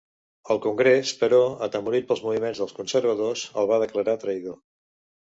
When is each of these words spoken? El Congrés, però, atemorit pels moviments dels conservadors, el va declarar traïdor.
El 0.53 0.59
Congrés, 0.61 1.11
però, 1.19 1.41
atemorit 1.67 2.07
pels 2.11 2.23
moviments 2.29 2.63
dels 2.63 2.73
conservadors, 2.79 3.45
el 3.63 3.69
va 3.73 3.79
declarar 3.85 4.17
traïdor. 4.25 4.57